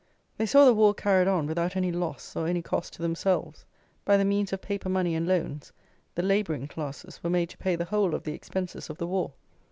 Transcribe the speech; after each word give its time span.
They 0.39 0.47
saw 0.47 0.65
the 0.65 0.73
war 0.73 0.95
carried 0.95 1.27
on 1.27 1.45
without 1.45 1.75
any 1.75 1.91
loss 1.91 2.35
or 2.35 2.47
any 2.47 2.63
cost 2.63 2.93
to 2.93 3.03
themselves. 3.03 3.65
By 4.03 4.17
the 4.17 4.25
means 4.25 4.51
of 4.51 4.59
paper 4.59 4.89
money 4.89 5.13
and 5.13 5.27
loans, 5.27 5.71
the 6.15 6.23
labouring 6.23 6.65
classes 6.67 7.21
were 7.23 7.29
made 7.29 7.49
to 7.49 7.57
pay 7.59 7.75
the 7.75 7.85
whole 7.85 8.15
of 8.15 8.23
the 8.23 8.33
expenses 8.33 8.89
of 8.89 8.97
the 8.97 9.05
war. 9.05 9.33